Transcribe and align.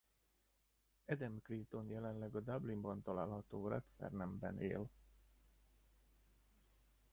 Adam 1.07 1.41
Clayton 1.41 1.87
jelenleg 1.89 2.35
a 2.35 2.39
Dublinban 2.39 3.01
található 3.01 3.67
Rathfarnham-ban 3.67 4.59
él. 4.61 4.89